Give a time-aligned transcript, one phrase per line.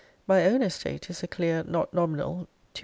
[0.25, 2.79] 'My own estate is a clear not nominnal 2000l.